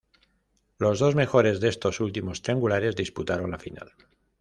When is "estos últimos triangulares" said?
1.69-2.95